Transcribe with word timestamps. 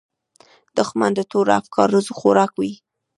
دښمن 0.77 1.11
د 1.15 1.19
تورو 1.31 1.51
افکارو 1.61 1.99
خوراک 2.19 2.51
وي 2.59 2.73